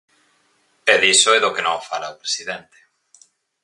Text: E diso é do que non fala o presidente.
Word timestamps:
E 0.91 0.93
diso 1.01 1.29
é 1.37 1.39
do 1.43 1.53
que 1.55 1.65
non 1.67 1.85
fala 1.89 2.13
o 2.13 2.19
presidente. 2.21 2.79